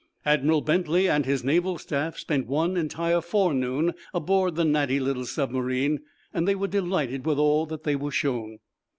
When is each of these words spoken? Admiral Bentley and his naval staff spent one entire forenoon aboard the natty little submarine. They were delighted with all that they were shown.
Admiral 0.25 0.61
Bentley 0.61 1.07
and 1.07 1.27
his 1.27 1.43
naval 1.43 1.77
staff 1.77 2.17
spent 2.17 2.47
one 2.47 2.75
entire 2.75 3.21
forenoon 3.21 3.93
aboard 4.15 4.55
the 4.55 4.65
natty 4.65 4.99
little 4.99 5.25
submarine. 5.27 5.99
They 6.33 6.55
were 6.55 6.65
delighted 6.67 7.23
with 7.27 7.37
all 7.37 7.67
that 7.67 7.83
they 7.83 7.95
were 7.95 8.09
shown. 8.09 8.57